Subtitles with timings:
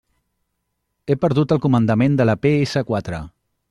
[1.05, 3.27] He perdut el comandament de la pe essa quatre.